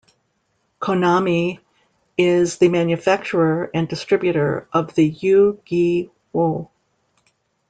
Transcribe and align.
Konami 0.81 1.59
is 2.17 2.57
the 2.57 2.69
manufacturer 2.69 3.69
and 3.71 3.87
distributor 3.87 4.67
of 4.73 4.95
the 4.95 5.05
Yu-Gi-Oh! 5.05 6.71